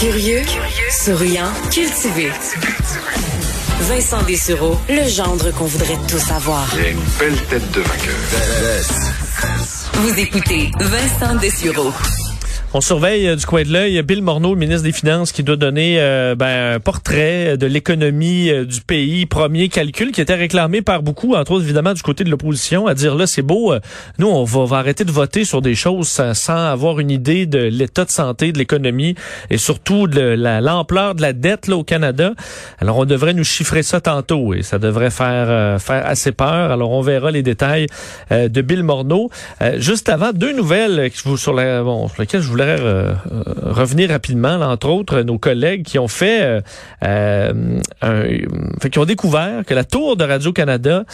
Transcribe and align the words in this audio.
Curieux, 0.00 0.42
souriant, 0.90 1.50
cultivé. 1.72 2.30
Vincent 3.80 4.22
Dessureau, 4.22 4.78
le 4.88 5.08
gendre 5.08 5.50
qu'on 5.50 5.64
voudrait 5.64 5.98
tous 6.06 6.30
avoir. 6.30 6.68
Il 6.78 6.84
a 6.84 6.88
une 6.90 7.00
belle 7.18 7.36
tête 7.46 7.70
de 7.72 7.80
vainqueur. 7.80 8.14
Vous 9.94 10.20
écoutez 10.20 10.70
Vincent 10.78 11.34
Dessureau. 11.40 11.92
On 12.74 12.82
surveille 12.82 13.26
euh, 13.26 13.34
du 13.34 13.46
coin 13.46 13.62
de 13.62 13.72
l'œil 13.72 14.02
Bill 14.02 14.22
Morneau, 14.22 14.54
ministre 14.54 14.82
des 14.82 14.92
Finances, 14.92 15.32
qui 15.32 15.42
doit 15.42 15.56
donner 15.56 15.98
euh, 16.00 16.34
ben, 16.34 16.74
un 16.74 16.80
portrait 16.80 17.56
de 17.56 17.64
l'économie 17.64 18.50
euh, 18.50 18.66
du 18.66 18.82
pays. 18.82 19.24
Premier 19.24 19.70
calcul 19.70 20.12
qui 20.12 20.20
était 20.20 20.34
réclamé 20.34 20.82
par 20.82 21.02
beaucoup, 21.02 21.34
entre 21.34 21.52
autres 21.52 21.64
évidemment 21.64 21.94
du 21.94 22.02
côté 22.02 22.24
de 22.24 22.30
l'opposition, 22.30 22.86
à 22.86 22.92
dire 22.92 23.14
là 23.14 23.26
c'est 23.26 23.40
beau, 23.40 23.72
nous 24.18 24.28
on 24.28 24.44
va, 24.44 24.76
arrêter 24.76 25.04
de 25.04 25.10
voter 25.10 25.46
sur 25.46 25.62
des 25.62 25.74
choses 25.74 26.08
sans, 26.08 26.70
avoir 26.70 27.00
une 27.00 27.10
idée 27.10 27.46
de 27.46 27.58
l'état 27.58 28.04
de 28.04 28.10
santé 28.10 28.52
de 28.52 28.58
l'économie 28.58 29.14
et 29.48 29.56
surtout 29.56 30.06
de 30.06 30.20
l'ampleur 30.20 31.14
de 31.14 31.22
la 31.22 31.32
dette 31.32 31.68
là, 31.68 31.76
au 31.76 31.84
Canada. 31.84 32.34
Alors 32.80 32.98
on 32.98 33.06
devrait 33.06 33.32
nous 33.32 33.44
chiffrer 33.44 33.82
ça 33.82 34.02
tantôt 34.02 34.52
et 34.52 34.62
ça 34.62 34.78
devrait 34.78 35.10
faire 35.10 35.80
faire 35.80 36.06
assez 36.06 36.32
peur. 36.32 36.70
Alors 36.70 36.90
on 36.90 37.00
verra 37.00 37.30
les 37.30 37.42
détails 37.42 37.86
de 38.30 38.60
Bill 38.60 38.82
Morneau. 38.82 39.30
juste 39.76 40.10
avant, 40.10 40.32
deux 40.32 40.52
nouvelles 40.52 41.10
sur 41.14 41.54
lesquelles 41.54 42.42
je 42.42 42.48
voulais 42.48 42.57
euh, 42.64 43.14
revenir 43.62 44.10
rapidement, 44.10 44.60
entre 44.60 44.88
autres, 44.88 45.22
nos 45.22 45.38
collègues 45.38 45.84
qui 45.84 45.98
ont 45.98 46.08
fait, 46.08 46.42
euh, 46.42 46.60
euh, 47.04 47.80
un, 48.02 48.88
qui 48.88 48.98
ont 48.98 49.04
découvert 49.04 49.64
que 49.66 49.74
la 49.74 49.84
tour 49.84 50.16
de 50.16 50.24
Radio-Canada, 50.24 51.04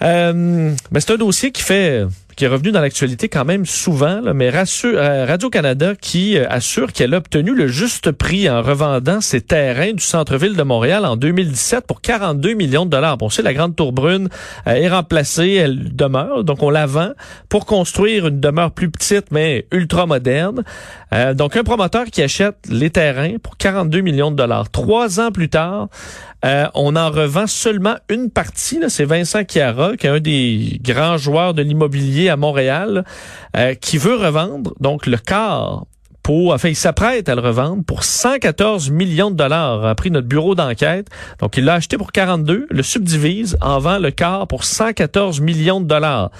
ben, 0.00 0.76
c'est 0.94 1.12
un 1.12 1.16
dossier 1.16 1.52
qui 1.52 1.62
fait 1.62 2.04
qui 2.36 2.44
est 2.44 2.48
revenu 2.48 2.72
dans 2.72 2.80
l'actualité 2.80 3.28
quand 3.28 3.44
même 3.44 3.66
souvent, 3.66 4.20
mais 4.34 4.50
euh, 4.54 5.26
Radio-Canada 5.26 5.94
qui 6.00 6.38
euh, 6.38 6.46
assure 6.48 6.92
qu'elle 6.92 7.14
a 7.14 7.18
obtenu 7.18 7.54
le 7.54 7.66
juste 7.66 8.10
prix 8.12 8.48
en 8.48 8.62
revendant 8.62 9.20
ses 9.20 9.40
terrains 9.40 9.92
du 9.92 10.02
centre-ville 10.02 10.56
de 10.56 10.62
Montréal 10.62 11.04
en 11.04 11.16
2017 11.16 11.86
pour 11.86 12.00
42 12.00 12.54
millions 12.54 12.86
de 12.86 12.90
dollars. 12.90 13.18
Bon, 13.18 13.28
c'est 13.28 13.42
la 13.42 13.54
Grande 13.54 13.76
Tour 13.76 13.92
Brune 13.92 14.28
euh, 14.66 14.72
est 14.72 14.88
remplacée, 14.88 15.52
elle 15.52 15.94
demeure, 15.94 16.44
donc 16.44 16.62
on 16.62 16.70
la 16.70 16.86
vend 16.86 17.10
pour 17.48 17.66
construire 17.66 18.28
une 18.28 18.40
demeure 18.40 18.70
plus 18.72 18.90
petite 18.90 19.26
mais 19.30 19.66
ultra 19.70 20.06
moderne. 20.06 20.64
donc 21.34 21.56
un 21.56 21.64
promoteur 21.64 22.06
qui 22.06 22.22
achète 22.22 22.56
les 22.68 22.90
terrains 22.90 23.36
pour 23.42 23.56
42 23.56 24.00
millions 24.00 24.30
de 24.30 24.36
dollars. 24.36 24.70
Trois 24.70 25.20
ans 25.20 25.30
plus 25.30 25.48
tard, 25.48 25.88
on 26.42 26.96
en 26.96 27.10
revend 27.10 27.46
seulement 27.46 27.96
une 28.08 28.30
partie. 28.30 28.80
C'est 28.88 29.04
Vincent 29.04 29.42
Chiara, 29.48 29.96
qui 29.96 30.06
est 30.06 30.10
un 30.10 30.20
des 30.20 30.80
grands 30.82 31.18
joueurs 31.18 31.54
de 31.54 31.62
l'immobilier 31.62 32.21
à 32.28 32.36
Montréal 32.36 33.04
euh, 33.56 33.74
qui 33.74 33.98
veut 33.98 34.16
revendre 34.16 34.74
donc 34.80 35.06
le 35.06 35.16
quart 35.16 35.84
pour, 36.22 36.54
enfin, 36.54 36.68
il 36.68 36.76
s'apprête 36.76 37.28
à 37.28 37.34
le 37.34 37.40
revendre 37.40 37.82
pour 37.84 38.04
114 38.04 38.90
millions 38.90 39.30
de 39.30 39.36
dollars, 39.36 39.84
a 39.84 39.94
pris 39.94 40.10
notre 40.10 40.28
bureau 40.28 40.54
d'enquête. 40.54 41.08
Donc, 41.40 41.56
il 41.56 41.64
l'a 41.64 41.74
acheté 41.74 41.98
pour 41.98 42.12
42, 42.12 42.68
le 42.70 42.82
subdivise, 42.82 43.56
en 43.60 43.78
vend 43.80 43.98
le 43.98 44.12
quart 44.12 44.46
pour 44.46 44.62
114 44.64 45.40
millions 45.40 45.80
de 45.80 45.86
dollars. 45.86 46.30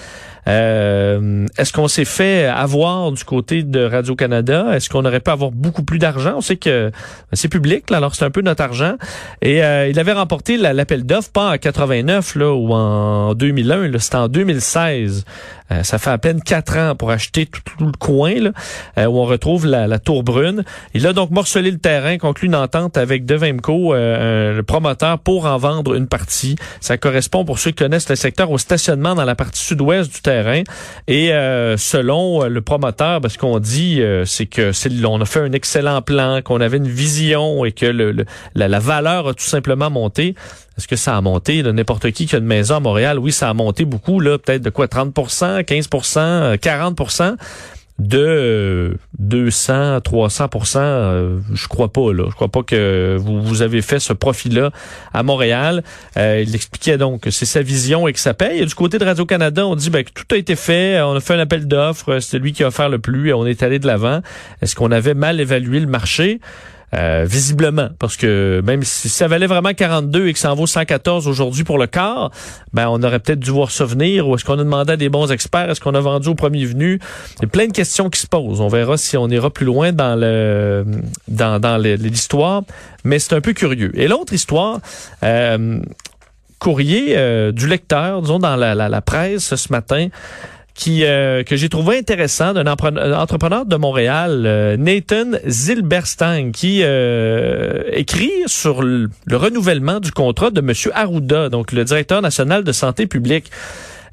Euh, 0.49 1.47
est-ce 1.57 1.73
qu'on 1.73 1.89
s'est 1.89 2.05
fait 2.05 2.47
avoir 2.47 3.13
du 3.13 3.25
côté 3.25 3.63
de 3.63 3.85
Radio-Canada? 3.85 4.75
Est-ce 4.75 4.91
qu'on 4.91 5.05
aurait 5.05 5.21
pu 5.21 5.31
avoir 5.31 5.51
beaucoup 5.53 5.85
plus 5.85 5.99
d'argent? 5.99 6.35
On 6.37 6.41
sait 6.41 6.57
que 6.57 6.91
c'est 7.33 7.49
public, 7.49 7.91
là, 7.91 7.99
alors 7.99 8.15
c'est 8.15 8.25
un 8.25 8.31
peu 8.31 8.43
notre 8.43 8.63
argent. 8.63 8.97
Et 9.41 9.63
euh, 9.63 9.89
il 9.89 9.99
avait 9.99 10.13
remporté 10.13 10.57
l'appel 10.57 11.05
d'offres, 11.05 11.31
pas 11.31 11.53
en 11.53 11.59
89 11.59 12.35
là, 12.37 12.53
ou 12.53 12.73
en 12.73 13.35
2001, 13.35 13.99
c'était 13.99 14.17
en 14.17 14.29
2016. 14.29 15.25
Euh, 15.71 15.83
ça 15.85 15.99
fait 15.99 16.11
à 16.11 16.19
peine 16.19 16.43
quatre 16.43 16.77
ans 16.77 16.95
pour 16.97 17.11
acheter 17.11 17.47
tout, 17.47 17.63
le 17.81 17.93
coin 17.99 18.35
là, 18.35 19.09
où 19.09 19.19
on 19.19 19.25
retrouve 19.25 19.67
la, 19.67 19.99
tour 19.99 20.25
brune. 20.25 20.65
Il 20.95 21.07
a 21.07 21.13
donc 21.13 21.31
morcelé 21.31 21.71
le 21.71 21.79
terrain, 21.79 22.19
conclu 22.19 22.49
une 22.49 22.57
entente 22.57 22.97
avec 22.97 23.25
Devemco, 23.25 23.95
le 23.95 24.61
promoteur, 24.63 25.21
pour 25.21 25.47
en 25.47 25.57
vendre 25.57 25.95
une 25.95 26.09
partie. 26.09 26.57
Ça 26.81 26.99
correspond, 26.99 27.45
pour 27.45 27.59
ceux 27.59 27.71
qui 27.71 27.85
connaissent 27.85 28.09
le 28.09 28.17
secteur, 28.17 28.51
au 28.51 28.59
stationnement 28.59 29.15
dans 29.15 29.25
la 29.25 29.35
partie 29.35 29.63
sud-ouest 29.63 30.13
du 30.13 30.21
terrain 30.21 30.32
et 31.09 31.33
euh, 31.33 31.77
selon 31.77 32.43
euh, 32.45 32.49
le 32.49 32.61
promoteur, 32.61 33.21
parce 33.21 33.37
qu'on 33.37 33.59
dit, 33.59 34.01
euh, 34.01 34.25
c'est 34.25 34.47
que 34.47 34.73
on 35.07 35.21
a 35.21 35.25
fait 35.25 35.41
un 35.41 35.53
excellent 35.53 36.03
plan, 36.03 36.41
qu'on 36.43 36.61
avait 36.61 36.79
une 36.79 36.89
vision 36.89 37.65
et 37.65 37.73
que 37.73 37.87
la, 38.55 38.79
valeur 38.79 39.29
a 39.29 39.35
tout 39.35 39.45
simplement 39.45 39.91
monté. 39.91 40.35
Est-ce 40.79 40.89
que 40.89 40.97
ça 40.97 41.17
a 41.17 41.21
monté? 41.21 41.63
N'importe 41.63 42.11
qui 42.13 42.27
qui 42.27 42.35
a 42.35 42.39
une 42.39 42.47
maison 42.47 42.77
à 42.77 42.81
Montréal, 42.81 43.19
oui, 43.19 43.33
ça 43.33 43.51
a 43.51 43.55
monté 43.55 43.85
beaucoup, 43.85 44.21
là, 44.21 44.39
peut-être 44.39 44.63
de 44.63 44.71
quoi? 44.71 44.89
30 44.89 45.15
15 45.67 45.89
40 46.61 46.97
de 48.03 48.97
200 49.19 49.99
300% 49.99 50.79
euh, 50.79 51.39
je 51.53 51.69
crois 51.69 51.93
pas 51.93 52.13
là. 52.13 52.25
Je 52.29 52.35
crois 52.35 52.49
pas 52.49 52.63
que 52.63 53.17
vous, 53.19 53.43
vous 53.43 53.63
avez 53.63 53.81
fait 53.83 54.01
ce 54.01 54.13
profil 54.13 54.55
là 54.55 54.71
à 55.13 55.23
Montréal. 55.23 55.83
Euh, 56.17 56.43
il 56.47 56.55
expliquait 56.55 56.99
donc 56.99 57.23
que 57.23 57.31
c'est 57.31 57.47
sa 57.47 57.63
vision 57.63 58.09
et 58.09 58.13
que 58.13 58.19
ça 58.19 58.35
paye. 58.35 58.61
Et 58.61 58.67
du 58.67 58.75
côté 58.75 58.99
de 58.99 59.05
Radio 59.05 59.25
Canada 59.25 59.67
on 59.67 59.77
dit 59.77 59.91
ben, 59.91 60.05
que 60.05 60.11
tout 60.11 60.27
a 60.33 60.37
été 60.37 60.57
fait. 60.57 61.01
On 61.03 61.15
a 61.15 61.21
fait 61.21 61.35
un 61.35 61.39
appel 61.39 61.67
d'offres. 61.67 62.19
C'est 62.19 62.39
lui 62.39 62.53
qui 62.53 62.65
a 62.65 62.69
offert 62.69 62.89
le 62.89 62.99
plus 62.99 63.31
et 63.31 63.33
on 63.33 63.47
est 63.47 63.63
allé 63.63 63.79
de 63.79 63.87
l'avant. 63.87 64.21
Est-ce 64.61 64.75
qu'on 64.75 64.91
avait 64.91 65.15
mal 65.15 65.41
évalué 65.41 65.81
le 65.81 65.87
marché? 65.87 66.41
Euh, 66.95 67.25
visiblement, 67.27 67.89
parce 67.99 68.19
que 68.19 68.61
même 68.65 68.83
si 68.83 69.09
ça 69.09 69.27
valait 69.27 69.47
vraiment 69.47 69.73
42 69.73 70.27
et 70.27 70.33
que 70.35 70.39
ça 70.39 70.53
en 70.53 70.55
vaut 70.55 70.67
114 70.67 71.27
aujourd'hui 71.27 71.65
pour 71.65 71.79
le 71.79 71.87
quart, 71.87 72.31
ben 72.75 72.89
on 72.91 73.03
aurait 73.03 73.19
peut-être 73.19 73.41
dû 73.41 73.51
voir 73.51 73.71
ça 73.71 73.87
venir. 73.87 74.29
Ou 74.29 74.35
est-ce 74.35 74.45
qu'on 74.45 74.59
a 74.59 74.65
demandé 74.65 74.93
à 74.93 74.97
des 74.99 75.09
bons 75.09 75.33
experts 75.33 75.71
Est-ce 75.71 75.81
qu'on 75.81 75.95
a 75.95 76.01
vendu 76.01 76.29
au 76.29 76.35
premier 76.35 76.67
venu? 76.67 77.01
Il 77.39 77.43
y 77.43 77.45
a 77.47 77.49
plein 77.49 77.67
de 77.67 77.73
questions 77.73 78.11
qui 78.11 78.21
se 78.21 78.27
posent. 78.27 78.61
On 78.61 78.69
verra 78.69 78.99
si 78.99 79.17
on 79.17 79.29
ira 79.29 79.49
plus 79.49 79.65
loin 79.65 79.93
dans 79.93 80.17
le 80.17 80.85
dans, 81.29 81.59
dans 81.59 81.79
l'histoire, 81.79 82.63
mais 83.05 83.19
c'est 83.19 83.35
un 83.35 83.41
peu 83.41 83.55
curieux. 83.55 83.93
Et 83.95 84.07
l'autre 84.07 84.33
histoire. 84.35 84.81
Euh, 85.23 85.81
courrier 86.59 87.17
euh, 87.17 87.51
du 87.51 87.67
lecteur, 87.67 88.23
disons 88.23 88.39
dans 88.39 88.55
la, 88.55 88.77
la, 88.77 88.89
la 88.89 89.01
presse 89.01 89.57
ce 89.57 89.73
matin, 89.73 90.07
qui 90.75 91.05
euh, 91.05 91.43
que 91.45 91.57
j'ai 91.57 91.69
trouvé 91.69 91.99
intéressant 91.99 92.55
d'un 92.55 92.67
entrepreneur 92.67 93.67
de 93.67 93.77
Montréal, 93.77 94.45
euh, 94.47 94.77
Nathan 94.77 95.33
Zilberstein, 95.47 96.51
qui 96.53 96.81
euh, 96.83 97.83
écrit 97.93 98.33
sur 98.47 98.83
le, 98.83 99.11
renouvellement 99.31 100.01
du 100.01 100.13
contrat 100.13 100.51
de 100.51 100.61
Monsieur 100.61 100.91
Arruda, 100.95 101.49
donc 101.49 101.73
le 101.73 101.85
directeur 101.85 102.23
national 102.23 102.65
de 102.65 102.73
santé 102.73 103.07
publique. 103.07 103.51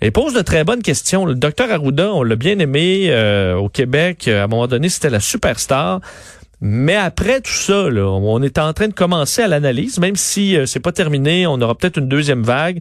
Et 0.02 0.12
pose 0.12 0.34
de 0.34 0.42
très 0.42 0.64
bonnes 0.64 0.82
questions. 0.82 1.26
Le 1.26 1.36
docteur 1.36 1.70
Arruda, 1.72 2.14
on 2.14 2.24
l'a 2.24 2.38
bien 2.38 2.58
aimé 2.60 3.14
au 3.58 3.68
Québec. 3.68 4.30
À 4.30 4.44
un 4.44 4.48
moment 4.48 4.66
donné, 4.66 4.88
c'était 4.88 5.10
la 5.10 5.20
superstar. 5.20 6.00
Mais 6.62 6.96
après 6.96 7.42
tout 7.42 7.52
ça, 7.52 7.90
là, 7.90 8.06
on 8.06 8.42
est 8.42 8.58
en 8.60 8.72
train 8.72 8.88
de 8.88 8.94
commencer 8.94 9.42
à 9.42 9.50
l'analyse, 9.50 10.00
même 10.00 10.16
si 10.16 10.56
c'est 10.68 10.80
pas 10.80 10.94
terminé, 10.94 11.48
on 11.48 11.60
aura 11.60 11.76
peut-être 11.76 11.98
une 11.98 12.08
deuxième 12.08 12.44
vague. 12.44 12.80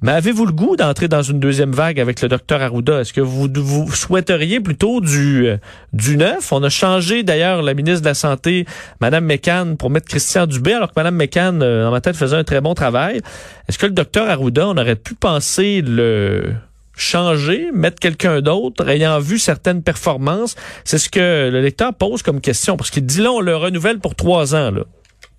Mais 0.00 0.12
avez-vous 0.12 0.46
le 0.46 0.52
goût 0.52 0.76
d'entrer 0.76 1.08
dans 1.08 1.22
une 1.22 1.40
deuxième 1.40 1.72
vague 1.72 1.98
avec 1.98 2.22
le 2.22 2.28
docteur 2.28 2.62
Arruda? 2.62 3.00
Est-ce 3.00 3.12
que 3.12 3.20
vous, 3.20 3.48
vous 3.56 3.92
souhaiteriez 3.92 4.60
plutôt 4.60 5.00
du, 5.00 5.48
euh, 5.48 5.56
du 5.92 6.16
neuf? 6.16 6.52
On 6.52 6.62
a 6.62 6.68
changé 6.68 7.24
d'ailleurs 7.24 7.62
la 7.62 7.74
ministre 7.74 8.02
de 8.02 8.06
la 8.06 8.14
Santé, 8.14 8.64
Mme 9.00 9.24
McCann, 9.24 9.76
pour 9.76 9.90
mettre 9.90 10.06
Christian 10.06 10.46
Dubé, 10.46 10.74
alors 10.74 10.90
que 10.90 11.00
Mme 11.00 11.16
McCann, 11.16 11.62
euh, 11.62 11.82
dans 11.82 11.90
ma 11.90 12.00
tête, 12.00 12.16
faisait 12.16 12.36
un 12.36 12.44
très 12.44 12.60
bon 12.60 12.74
travail. 12.74 13.20
Est-ce 13.68 13.76
que 13.76 13.86
le 13.86 13.92
docteur 13.92 14.30
Arruda, 14.30 14.68
on 14.68 14.76
aurait 14.76 14.94
pu 14.94 15.14
penser 15.14 15.82
le 15.84 16.52
changer, 16.96 17.70
mettre 17.74 17.98
quelqu'un 17.98 18.40
d'autre, 18.40 18.88
ayant 18.88 19.18
vu 19.18 19.40
certaines 19.40 19.82
performances? 19.82 20.54
C'est 20.84 20.98
ce 20.98 21.08
que 21.08 21.50
le 21.50 21.60
lecteur 21.60 21.92
pose 21.92 22.22
comme 22.22 22.40
question, 22.40 22.76
parce 22.76 22.90
qu'il 22.90 23.04
dit 23.04 23.20
là, 23.20 23.32
on 23.32 23.40
le 23.40 23.56
renouvelle 23.56 23.98
pour 23.98 24.14
trois 24.14 24.54
ans. 24.54 24.70
Là. 24.70 24.82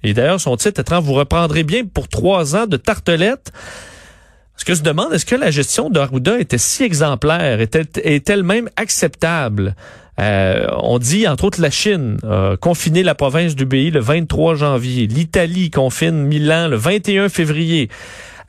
Et 0.03 0.13
d'ailleurs, 0.13 0.41
son 0.41 0.57
titre 0.57 0.81
étant, 0.81 0.99
vous 0.99 1.13
reprendrez 1.13 1.63
bien 1.63 1.85
pour 1.85 2.09
trois 2.09 2.57
ans 2.57 2.67
de 2.67 2.75
tartelette. 2.75 3.53
Ce 4.59 4.65
que 4.65 4.75
je 4.75 4.83
demande, 4.83 5.13
est-ce 5.13 5.25
que 5.25 5.35
la 5.35 5.51
gestion 5.51 5.89
d'Arruda 5.89 6.37
était 6.37 6.57
si 6.57 6.83
exemplaire, 6.83 7.61
était, 7.61 7.87
est 8.03 8.29
elle-même 8.29 8.67
acceptable? 8.75 9.73
Euh, 10.19 10.67
on 10.81 10.99
dit, 10.99 11.29
entre 11.29 11.45
autres, 11.45 11.61
la 11.61 11.69
Chine 11.69 12.17
a 12.29 12.57
confiné 12.57 13.01
la 13.01 13.15
province 13.15 13.55
du 13.55 13.65
pays 13.65 13.89
le 13.89 14.01
23 14.01 14.55
janvier. 14.55 15.07
L'Italie 15.07 15.71
confine 15.71 16.25
Milan 16.25 16.67
le 16.67 16.75
21 16.75 17.29
février. 17.29 17.87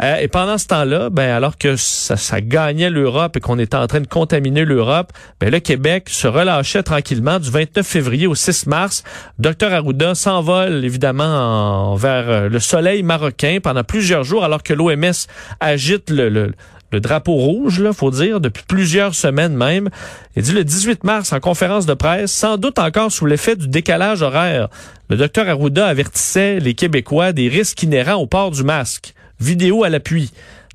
Euh, 0.03 0.17
et 0.17 0.29
pendant 0.29 0.57
ce 0.57 0.67
temps-là, 0.69 1.11
ben 1.11 1.31
alors 1.31 1.59
que 1.59 1.77
ça, 1.77 2.41
gagnait 2.41 2.91
l'Europe 2.91 3.37
et 3.37 3.41
qu'on 3.41 3.59
était 3.59 3.77
en 3.77 3.87
train 3.87 4.01
de 4.01 4.07
contaminer 4.07 4.65
l'Europe, 4.65 5.13
ben 5.41 5.51
le 5.51 5.61
Québec 5.61 6.09
se 6.09 6.27
relâchait 6.27 6.83
tranquillement 6.83 7.39
du 7.39 7.51
29 7.51 7.87
février 7.87 8.27
au 8.27 8.35
6 8.35 8.67
mars. 8.67 9.05
Docteur 9.39 9.73
Arruda 9.73 10.15
s'envole 10.15 10.85
évidemment 10.85 11.95
vers 11.97 12.31
euh, 12.31 12.49
le 12.49 12.61
soleil 12.61 13.03
marocain 13.03 13.59
pendant 13.63 13.85
plusieurs 13.85 14.25
jours 14.25 14.45
alors 14.45 14.63
que 14.63 14.73
l'OMS 14.73 15.27
agite 15.61 16.11
le, 16.11 16.29
le 16.29 16.53
le 16.93 17.01
drapeau 17.01 17.35
rouge, 17.35 17.79
là, 17.79 17.93
faut 17.93 18.11
dire, 18.11 18.41
depuis 18.41 18.65
plusieurs 18.67 19.15
semaines 19.15 19.55
même. 19.55 19.91
Il 20.35 20.43
dit 20.43 20.51
le 20.51 20.65
18 20.65 21.05
mars 21.05 21.33
en 21.33 21.39
conférence 21.39 21.87
de 21.87 21.95
presse, 21.95 22.33
sans 22.33 22.57
doute 22.57 22.81
encore 22.81 23.13
sous 23.13 23.27
l'effet 23.27 23.55
du 23.55 23.69
décalage 23.69 24.23
horaire. 24.23 24.69
Le 25.09 25.17
docteur 25.17 25.49
Arruda 25.49 25.87
avertissait 25.87 26.59
les 26.59 26.75
Québécois 26.75 27.33
des 27.33 27.49
risques 27.49 27.81
inhérents 27.85 28.17
au 28.17 28.27
port 28.27 28.51
du 28.51 28.65
masque 28.65 29.15
vidéo 29.41 29.85
à 29.85 29.89
l'appui. 29.89 30.31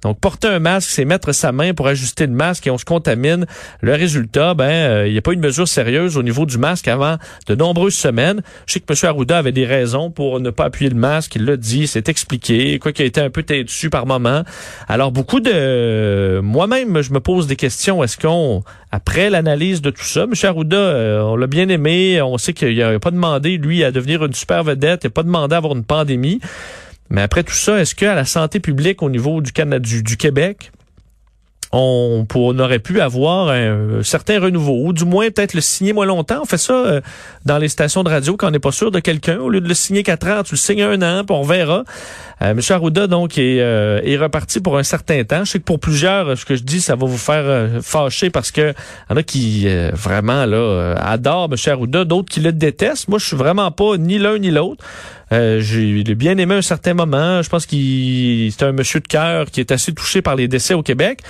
Donc, 0.06 0.20
porter 0.20 0.50
un 0.50 0.60
masque, 0.60 0.92
c'est 0.92 1.04
mettre 1.04 1.32
sa 1.32 1.52
main 1.52 1.74
pour 1.74 1.88
ajuster 1.88 2.28
le 2.28 2.34
masque 2.34 2.68
et 2.68 2.70
on 2.70 2.78
se 2.78 2.86
contamine. 2.86 3.48
Le 3.82 3.94
résultat, 3.94 4.54
ben, 4.54 4.70
euh, 4.70 5.08
il 5.08 5.14
n'y 5.14 5.18
a 5.18 5.22
pas 5.22 5.34
une 5.34 5.40
mesure 5.40 5.68
sérieuse 5.68 6.16
au 6.16 6.22
niveau 6.22 6.46
du 6.46 6.60
masque 6.60 6.88
avant 6.88 7.16
de 7.48 7.56
nombreuses 7.56 7.96
semaines. 7.96 8.44
Je 8.68 8.74
sais 8.74 8.80
que 8.82 8.94
M. 8.94 9.10
Arruda 9.10 9.40
avait 9.40 9.52
des 9.52 9.66
raisons 9.66 10.12
pour 10.12 10.40
ne 10.40 10.52
pas 10.52 10.66
appuyer 10.66 10.92
le 10.92 10.96
masque. 10.96 11.36
Il 11.38 11.46
l'a 11.46 11.58
dit, 11.58 11.88
c'est 11.88 12.08
expliqué, 12.08 12.78
quoi 12.78 12.92
qu'il 12.92 13.02
a 13.04 13.08
été 13.08 13.20
un 13.20 13.32
peu 13.32 13.42
têtu 13.42 13.90
par 13.90 14.06
moment. 14.06 14.44
Alors, 14.88 15.12
beaucoup 15.12 15.40
de... 15.40 16.40
Moi-même, 16.40 17.02
je 17.02 17.12
me 17.12 17.20
pose 17.20 17.48
des 17.48 17.56
questions. 17.56 18.04
Est-ce 18.04 18.20
qu'on, 18.20 18.64
après 18.92 19.32
l'analyse 19.32 19.82
de 19.82 19.90
tout 19.90 20.04
ça, 20.04 20.26
M. 20.26 20.34
Arruda, 20.44 20.78
euh, 20.78 21.22
on 21.22 21.36
l'a 21.36 21.48
bien 21.48 21.68
aimé, 21.70 22.22
on 22.22 22.38
sait 22.38 22.54
qu'il 22.54 22.78
n'a 22.78 23.00
pas 23.00 23.10
demandé, 23.10 23.58
lui, 23.58 23.84
à 23.84 23.92
devenir 23.92 24.24
une 24.24 24.34
super 24.34 24.64
vedette, 24.64 25.04
il 25.04 25.08
n'a 25.08 25.12
pas 25.12 25.24
demandé 25.24 25.56
à 25.56 25.58
avoir 25.58 25.76
une 25.76 25.84
pandémie. 25.84 26.42
Mais 27.10 27.22
après 27.22 27.44
tout 27.44 27.54
ça, 27.54 27.80
est-ce 27.80 27.96
qu'à 27.96 28.16
la 28.16 28.26
santé 28.26 28.60
publique 28.60 29.04
au 29.04 29.10
niveau 29.10 29.42
du, 29.42 29.52
Canada, 29.52 29.80
du, 29.80 30.18
Québec, 30.18 30.72
on, 31.72 32.26
on, 32.34 32.60
aurait 32.60 32.80
pu 32.80 33.00
avoir 33.00 33.50
un, 33.50 34.02
certain 34.02 34.40
renouveau, 34.40 34.88
ou 34.88 34.94
du 34.94 35.06
moins 35.06 35.30
peut-être 35.30 35.54
le 35.54 35.62
signer 35.62 35.94
moins 35.94 36.06
longtemps? 36.06 36.40
On 36.42 36.46
fait 36.46 36.58
ça 36.58 36.74
euh, 36.74 37.02
dans 37.46 37.58
les 37.58 37.70
stations 37.70 38.04
de 38.04 38.10
radio 38.10 38.38
quand 38.38 38.48
on 38.48 38.52
n'est 38.52 38.60
pas 38.60 38.72
sûr 38.72 38.92
de 38.92 39.00
quelqu'un. 39.00 39.38
Au 39.38 39.50
lieu 39.50 39.62
de 39.62 39.68
le 39.68 39.74
signer 39.74 40.02
quatre 40.02 40.28
ans, 40.28 40.42
tu 40.44 40.54
le 40.54 40.58
signes 40.58 40.82
un 40.82 41.02
an, 41.02 41.24
puis 41.26 41.36
on 41.36 41.44
verra. 41.44 41.84
Euh, 42.42 42.52
M. 42.52 42.60
Arruda, 42.70 43.08
donc, 43.08 43.38
est, 43.38 43.62
euh, 43.62 44.02
est, 44.04 44.18
reparti 44.18 44.60
pour 44.60 44.78
un 44.78 44.84
certain 44.84 45.24
temps. 45.24 45.46
Je 45.46 45.52
sais 45.52 45.60
que 45.60 45.64
pour 45.64 45.80
plusieurs, 45.80 46.38
ce 46.38 46.46
que 46.46 46.56
je 46.56 46.64
dis, 46.64 46.82
ça 46.82 46.96
va 46.96 47.06
vous 47.06 47.18
faire 47.18 47.70
fâcher 47.84 48.30
parce 48.32 48.52
que 48.52 48.72
y 48.72 49.14
en 49.14 49.18
a 49.18 49.24
qui 49.24 49.68
vraiment 49.94 50.46
là 50.46 50.96
adorent 50.98 51.50
M. 51.52 51.58
Arruda, 51.72 52.04
d'autres 52.04 52.30
qui 52.30 52.40
le 52.40 52.52
détestent. 52.52 53.10
Moi, 53.10 53.20
je 53.20 53.26
suis 53.26 53.38
vraiment 53.38 53.72
pas 53.72 53.98
ni 53.98 54.18
l'un 54.18 54.40
ni 54.40 54.50
l'autre. 54.50 54.84
Euh, 55.32 55.60
j'ai 55.60 56.04
bien 56.16 56.38
aimé 56.38 56.56
un 56.56 56.62
certain 56.62 56.94
moment. 56.94 57.42
Je 57.42 57.50
pense 57.50 57.66
qu'il 57.66 58.52
c'est 58.52 58.64
un 58.64 58.72
monsieur 58.72 59.00
de 59.00 59.08
cœur 59.08 59.48
qui 59.48 59.60
est 59.60 59.72
assez 59.72 59.94
touché 59.94 60.22
par 60.22 60.36
les 60.36 60.48
décès 60.48 60.74
au 60.74 60.84
Québec, 60.84 61.22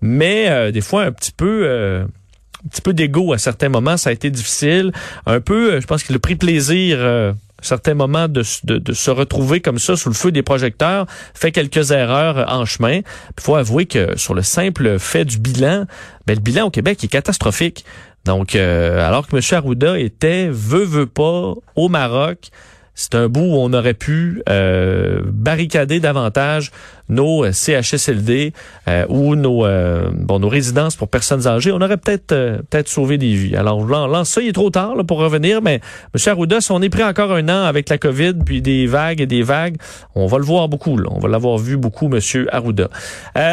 mais 0.00 0.48
euh, 0.48 0.70
des 0.70 0.80
fois 0.80 1.04
un 1.04 1.12
petit 1.12 1.32
peu 1.32 1.62
euh, 1.64 2.04
un 2.04 2.68
petit 2.68 2.82
peu 2.82 2.94
d'ego 2.94 3.32
à 3.32 3.38
certains 3.38 3.68
moments, 3.68 3.96
ça 3.96 4.10
a 4.10 4.12
été 4.12 4.30
difficile. 4.30 4.92
Un 5.26 5.40
peu, 5.40 5.80
je 5.80 5.86
pense 5.86 6.02
qu'il 6.02 6.14
a 6.16 6.18
pris 6.18 6.36
plaisir 6.36 7.04
à 7.04 7.32
certains 7.60 7.94
moments 7.94 8.28
de, 8.28 8.42
de, 8.64 8.92
se 8.92 9.10
retrouver 9.10 9.60
comme 9.60 9.78
ça 9.78 9.96
sous 9.96 10.08
le 10.08 10.14
feu 10.14 10.32
des 10.32 10.42
projecteurs, 10.42 11.06
fait 11.34 11.52
quelques 11.52 11.90
erreurs 11.90 12.44
en 12.48 12.64
chemin. 12.64 12.98
Il 12.98 13.40
faut 13.40 13.56
avouer 13.56 13.86
que 13.86 14.16
sur 14.16 14.34
le 14.34 14.42
simple 14.42 14.98
fait 14.98 15.24
du 15.24 15.38
bilan, 15.38 15.86
ben, 16.26 16.34
le 16.34 16.40
bilan 16.40 16.66
au 16.66 16.70
Québec 16.70 17.02
est 17.02 17.08
catastrophique. 17.08 17.84
Donc, 18.24 18.54
alors 18.54 19.26
que 19.26 19.36
M. 19.36 19.42
Arruda 19.50 19.98
était, 19.98 20.48
veut, 20.48 20.84
veut 20.84 21.06
pas, 21.06 21.54
au 21.74 21.88
Maroc, 21.88 22.50
c'est 22.94 23.14
un 23.14 23.28
bout 23.28 23.40
où 23.40 23.56
on 23.56 23.72
aurait 23.72 23.94
pu 23.94 24.42
euh, 24.48 25.20
barricader 25.24 26.00
davantage 26.00 26.70
nos 27.08 27.44
euh, 27.44 27.52
CHSLD 27.52 28.52
euh, 28.88 29.06
ou 29.08 29.36
nos 29.36 29.64
euh, 29.64 30.10
bon 30.12 30.38
nos 30.38 30.48
résidences 30.48 30.96
pour 30.96 31.08
personnes 31.08 31.46
âgées. 31.46 31.72
On 31.72 31.80
aurait 31.80 31.96
peut-être 31.96 32.28
peut-être 32.70 32.88
sauvé 32.88 33.18
des 33.18 33.34
vies. 33.34 33.56
Alors 33.56 33.86
là, 33.86 34.24
ça, 34.24 34.40
il 34.40 34.48
est 34.48 34.52
trop 34.52 34.70
tard 34.70 34.94
là, 34.94 35.04
pour 35.04 35.18
revenir, 35.18 35.62
mais 35.62 35.80
M. 36.14 36.20
Arruda, 36.26 36.60
si 36.60 36.72
on 36.72 36.82
est 36.82 36.88
pris 36.88 37.04
encore 37.04 37.32
un 37.32 37.48
an 37.48 37.64
avec 37.64 37.88
la 37.88 37.98
COVID, 37.98 38.34
puis 38.44 38.62
des 38.62 38.86
vagues 38.86 39.20
et 39.20 39.26
des 39.26 39.42
vagues, 39.42 39.76
on 40.14 40.26
va 40.26 40.38
le 40.38 40.44
voir 40.44 40.68
beaucoup. 40.68 40.96
Là. 40.96 41.08
On 41.10 41.18
va 41.18 41.28
l'avoir 41.28 41.58
vu 41.58 41.76
beaucoup, 41.76 42.10
M. 42.12 42.20
Arruda. 42.50 42.88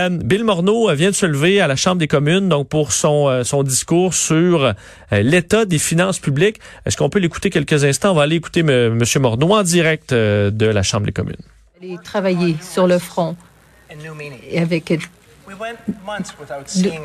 Bill 0.10 0.44
Morneau 0.44 0.94
vient 0.94 1.10
de 1.10 1.16
se 1.16 1.26
lever 1.26 1.62
à 1.62 1.68
la 1.68 1.76
Chambre 1.76 1.98
des 1.98 2.08
communes 2.08 2.50
donc 2.50 2.68
pour 2.68 2.92
son, 2.92 3.44
son 3.44 3.64
discours 3.64 4.14
sur 4.14 4.74
l'état 5.12 5.66
des 5.66 5.80
finances 5.80 6.20
publiques. 6.20 6.60
Est-ce 6.86 6.98
qu'on 6.98 7.10
peut 7.10 7.20
l'écouter 7.20 7.50
quelques 7.50 7.84
instants? 7.84 8.12
On 8.12 8.16
va 8.16 8.24
aller 8.24 8.36
écouter 8.36 8.62
M. 8.62 9.00
Morneau 9.20 9.54
en 9.54 9.64
direct 9.64 10.14
euh, 10.14 10.52
de 10.52 10.66
la 10.66 10.84
Chambre 10.84 11.06
des 11.06 11.12
communes. 11.12 11.36
Aller 11.82 11.98
travailler 12.04 12.58
sur 12.62 12.88
le 12.88 13.00
front 13.00 13.38
et 14.50 14.60
avec 14.60 15.00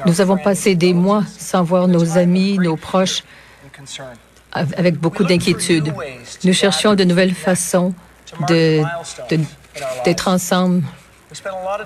nous 0.07 0.21
avons 0.21 0.37
passé 0.37 0.75
des 0.75 0.93
mois 0.93 1.23
sans 1.39 1.63
voir 1.63 1.87
nos 1.87 2.19
amis, 2.19 2.59
nos 2.59 2.77
proches, 2.77 3.23
avec 4.53 4.99
beaucoup 4.99 5.25
d'inquiétude. 5.25 5.95
Nous 6.43 6.53
cherchions 6.53 6.95
de 6.95 7.05
nouvelles 7.05 7.35
façons 7.35 7.95
d'être 8.49 10.29
ensemble. 10.29 10.83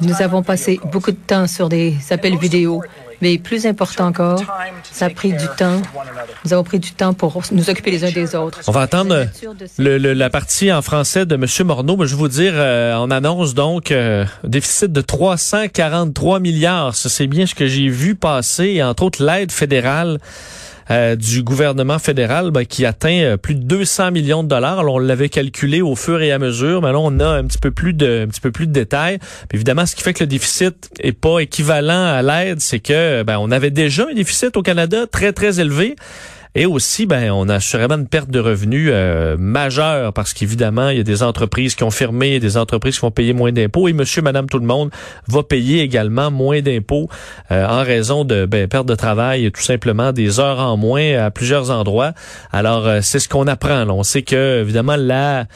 Nous 0.01 0.23
avons 0.23 0.43
passé 0.43 0.81
beaucoup 0.93 1.11
de 1.11 1.17
temps 1.17 1.47
sur 1.47 1.69
des 1.69 1.95
appels 2.11 2.37
vidéo 2.37 2.83
mais 3.21 3.39
plus 3.39 3.67
important 3.67 4.07
encore, 4.07 4.43
ça 4.85 5.07
a 5.07 5.11
pris 5.11 5.33
du 5.33 5.47
temps. 5.57 5.83
Nous 6.45 6.53
avons 6.53 6.63
pris 6.63 6.79
du 6.79 6.93
temps 6.93 7.15
pour 7.15 7.43
nous 7.51 7.69
occuper 7.69 7.91
les 7.91 8.05
uns 8.05 8.13
des 8.13 8.35
autres. 8.35 8.61
On 8.67 8.73
va 8.73 8.83
attendre 8.83 9.27
le, 9.79 9.99
la 9.99 10.31
partie 10.31 10.73
en 10.73 10.83
français 10.83 11.27
de 11.27 11.35
M. 11.35 11.67
Morneau. 11.67 11.97
Mais 11.97 12.07
je 12.07 12.15
vais 12.15 12.19
vous 12.19 12.29
dire, 12.29 12.53
euh, 12.55 12.95
on 12.97 13.11
annonce 13.11 13.55
donc 13.55 13.91
euh, 13.91 14.25
un 14.45 14.49
déficit 14.49 14.93
de 14.93 15.01
343 15.01 16.39
milliards. 16.41 16.95
C'est 16.95 17.27
bien 17.27 17.47
ce 17.47 17.55
que 17.55 17.67
j'ai 17.67 17.89
vu 17.89 18.15
passer, 18.15 18.83
entre 18.83 19.03
autres 19.05 19.25
l'aide 19.25 19.51
fédérale. 19.51 20.19
Euh, 20.91 21.17
du 21.17 21.43
gouvernement 21.43 21.99
fédéral 21.99 22.51
ben, 22.51 22.65
qui 22.65 22.87
atteint 22.87 23.21
euh, 23.21 23.37
plus 23.37 23.55
de 23.55 23.63
200 23.63 24.11
millions 24.11 24.43
de 24.43 24.49
dollars. 24.49 24.79
Alors, 24.79 24.95
on 24.95 24.99
l'avait 24.99 25.29
calculé 25.29 25.83
au 25.83 25.95
fur 25.95 26.23
et 26.23 26.33
à 26.33 26.39
mesure, 26.39 26.81
mais 26.81 26.93
là, 26.93 26.99
on 26.99 27.21
a 27.21 27.29
un 27.29 27.45
petit 27.45 27.59
peu 27.59 27.71
plus 27.71 27.93
de, 27.93 28.25
un 28.25 28.29
petit 28.29 28.41
peu 28.41 28.51
plus 28.51 28.67
de 28.67 28.73
détails. 28.73 29.19
Puis, 29.19 29.57
évidemment, 29.57 29.85
ce 29.85 29.95
qui 29.95 30.03
fait 30.03 30.15
que 30.15 30.25
le 30.25 30.29
déficit 30.29 30.89
est 31.01 31.13
pas 31.13 31.41
équivalent 31.41 32.07
à 32.07 32.23
l'aide, 32.23 32.61
c'est 32.61 32.81
que 32.81 33.23
ben, 33.23 33.37
on 33.39 33.51
avait 33.51 33.71
déjà 33.71 34.07
un 34.11 34.15
déficit 34.15 34.57
au 34.57 34.63
Canada 34.63 35.07
très, 35.07 35.33
très 35.35 35.61
élevé. 35.61 35.95
Et 36.55 36.67
aussi, 36.67 37.07
ben, 37.07 37.31
on 37.31 37.49
a 37.49 37.57
assurément 37.57 37.97
une 37.97 38.07
perte 38.07 38.31
de 38.31 38.41
revenus 38.41 38.91
euh, 38.93 39.37
majeure 39.39 40.13
parce 40.13 40.33
qu'évidemment, 40.33 40.89
il 40.91 40.99
y 40.99 41.01
a 41.01 41.05
des 41.05 41.23
entreprises 41.23 41.75
qui 41.75 41.85
ont 41.85 41.91
fermé, 41.91 42.41
des 42.41 42.57
entreprises 42.57 42.97
qui 42.97 43.03
vont 43.03 43.11
payer 43.11 43.33
moins 43.33 43.53
d'impôts 43.53 43.89
et 43.89 43.93
monsieur, 43.93 44.23
madame, 44.23 44.49
tout 44.49 44.59
le 44.59 44.67
monde 44.67 44.91
va 45.29 45.43
payer 45.43 45.83
également 45.83 46.31
moins 46.31 46.61
d'impôts 46.61 47.09
euh, 47.51 47.67
en 47.67 47.83
raison 47.83 48.25
de 48.25 48.47
ben, 48.47 48.67
perte 48.67 48.87
de 48.87 48.95
travail 48.95 49.47
et 49.47 49.51
tout 49.51 49.63
simplement 49.63 50.13
des 50.13 50.41
heures 50.41 50.61
en 50.61 50.77
moins 50.77 51.19
à 51.19 51.31
plusieurs 51.31 51.71
endroits. 51.71 52.13
Alors, 52.53 52.87
euh, 52.87 53.01
c'est 53.03 53.19
ce 53.19 53.29
qu'on 53.29 53.47
apprend. 53.47 53.85
Là. 53.85 53.93
On 53.93 54.03
sait 54.03 54.23
que, 54.23 54.61
évidemment, 54.61 54.97
la 54.97 55.47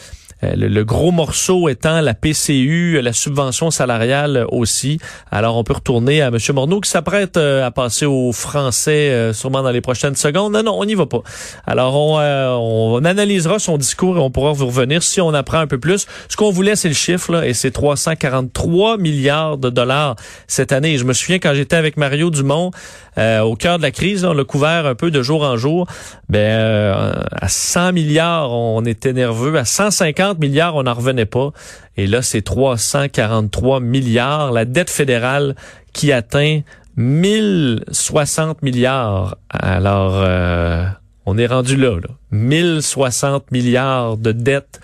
euh, 0.44 0.53
le, 0.56 0.85
gros 0.85 1.12
morceau 1.12 1.69
étant 1.69 2.00
la 2.00 2.15
PCU, 2.15 3.00
la 3.00 3.12
subvention 3.12 3.71
salariale 3.71 4.47
aussi. 4.50 4.99
Alors, 5.31 5.56
on 5.56 5.65
peut 5.65 5.75
retourner 5.75 6.23
à 6.23 6.29
M. 6.29 6.39
Morneau 6.55 6.81
qui 6.81 6.91
s'apprête 6.91 7.37
euh, 7.37 7.65
à 7.65 7.71
passer 7.71 8.06
au 8.06 8.33
français 8.33 9.11
euh, 9.11 9.33
sûrement 9.33 9.62
dans 9.62 9.71
les 9.71 9.81
prochaines 9.81 10.17
secondes. 10.17 10.53
Non, 10.53 10.62
non, 10.62 10.75
on 10.79 10.85
n'y 10.85 10.94
va 10.94 11.06
pas. 11.06 11.23
Alors, 11.67 11.94
on, 11.94 13.03
analysera 13.05 13.59
son 13.59 13.79
discours 13.79 14.17
et 14.17 14.21
on 14.21 14.31
pourra 14.31 14.53
vous 14.53 14.67
revenir 14.67 15.03
si 15.03 15.21
on 15.21 15.35
apprend 15.35 15.59
un 15.59 15.67
peu 15.67 15.79
plus. 15.79 16.06
Ce 16.29 16.37
qu'on 16.37 16.50
voulait, 16.50 16.77
c'est 16.77 16.88
le 16.88 16.95
chiffre, 16.95 17.33
là, 17.33 17.47
et 17.47 17.53
c'est 17.53 17.71
343 17.71 18.97
milliards 18.99 19.59
de 19.59 19.71
dollars 19.71 20.17
cette 20.47 20.73
année. 20.73 20.99
je 20.99 21.05
me 21.05 21.12
souviens 21.12 21.38
quand 21.38 21.53
j'étais 21.55 21.77
avec 21.77 21.97
Mario 21.97 22.31
Dumont 22.31 22.71
au 23.19 23.56
cœur 23.56 23.77
de 23.77 23.83
la 23.83 23.91
crise, 23.91 24.25
on 24.25 24.33
l'a 24.33 24.45
couvert 24.45 24.87
un 24.87 24.95
peu 24.95 25.11
de 25.11 25.21
jour 25.21 25.43
en 25.43 25.56
jour. 25.56 25.87
Ben, 26.31 27.12
à 27.33 27.49
100 27.49 27.93
milliards, 27.93 28.53
on 28.53 28.85
était 28.85 29.12
nerveux. 29.12 29.56
À 29.56 29.65
150 29.65 30.31
milliards, 30.40 30.76
on 30.76 30.85
n'en 30.85 30.95
revenait 30.95 31.26
pas. 31.26 31.52
Et 31.97 32.07
là, 32.07 32.23
c'est 32.23 32.42
343 32.42 33.80
milliards. 33.80 34.52
La 34.52 34.64
dette 34.64 34.90
fédérale 34.90 35.54
qui 35.92 36.12
atteint 36.12 36.61
1060 36.97 38.62
milliards. 38.62 39.37
Alors, 39.49 40.14
euh, 40.16 40.85
on 41.26 41.38
est 41.38 41.47
rendu 41.47 41.76
là, 41.76 41.97
là. 41.97 42.09
1060 42.33 43.50
milliards 43.50 44.16
de 44.16 44.33
dettes 44.33 44.80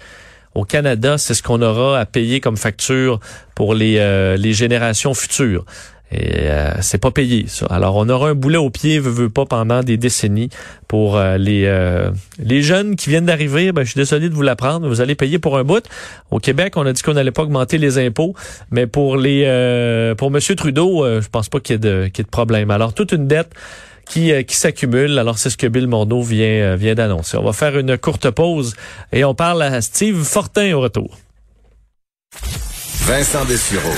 au 0.55 0.65
Canada, 0.65 1.19
c'est 1.19 1.35
ce 1.35 1.43
qu'on 1.43 1.63
aura 1.63 2.01
à 2.01 2.07
payer 2.07 2.41
comme 2.41 2.57
facture 2.57 3.21
pour 3.55 3.75
les, 3.75 3.99
euh, 3.99 4.37
les 4.37 4.53
générations 4.53 5.15
futures. 5.15 5.65
Et 6.11 6.49
euh, 6.49 6.73
c'est 6.81 6.99
pas 6.99 7.11
payé, 7.11 7.45
ça. 7.49 7.67
Alors, 7.67 7.97
on 7.97 8.09
aura 8.09 8.31
un 8.31 8.35
boulet 8.35 8.57
au 8.57 8.71
pied, 8.71 8.99
veut, 8.99 9.11
veut 9.11 9.29
pas, 9.29 9.45
pendant 9.45 9.83
des 9.83 9.99
décennies 9.99 10.49
pour 10.87 11.19
euh, 11.19 11.37
les 11.37 11.65
euh, 11.67 12.11
les 12.39 12.63
jeunes 12.63 12.97
qui 12.97 13.11
viennent 13.11 13.27
d'arriver. 13.27 13.73
Ben, 13.73 13.83
je 13.83 13.91
suis 13.91 13.99
désolé 13.99 14.31
de 14.31 14.35
vous 14.35 14.43
l'apprendre, 14.43 14.89
vous 14.89 15.03
allez 15.03 15.15
payer 15.15 15.39
pour 15.39 15.59
un 15.59 15.65
bout. 15.65 15.85
Au 16.31 16.39
Québec, 16.39 16.75
on 16.77 16.87
a 16.87 16.93
dit 16.93 17.03
qu'on 17.03 17.13
n'allait 17.13 17.31
pas 17.31 17.43
augmenter 17.43 17.77
les 17.77 17.99
impôts, 17.99 18.35
mais 18.71 18.87
pour 18.87 19.19
les 19.19 19.45
pour 20.17 20.31
Monsieur 20.31 20.55
Trudeau, 20.57 21.05
je 21.21 21.29
pense 21.29 21.51
pas 21.51 21.61
qu'il 21.61 21.75
y 21.75 21.77
ait 21.77 21.79
de 21.79 22.09
qu'il 22.09 22.19
y 22.19 22.21
ait 22.23 22.25
de 22.25 22.31
problème. 22.31 22.71
Alors, 22.71 22.95
toute 22.95 23.13
une 23.13 23.27
dette 23.27 23.51
qui, 24.09 24.33
qui 24.47 24.57
s'accumule. 24.57 25.19
Alors, 25.19 25.37
c'est 25.37 25.51
ce 25.51 25.59
que 25.59 25.67
Bill 25.67 25.89
Morneau 25.89 26.23
vient, 26.23 26.77
vient 26.77 26.95
d'annoncer. 26.95 27.37
On 27.37 27.45
va 27.45 27.53
faire 27.53 27.79
une 27.79 27.99
courte 27.99 28.31
pause 28.31 28.75
et 29.13 29.25
on 29.25 29.35
parle 29.35 29.63
à 29.63 29.83
Steve 29.83 30.23
Fortin 30.25 30.73
au 30.73 30.81
retour. 30.81 31.19
Vincent 33.09 33.47
Dessureau, 33.47 33.95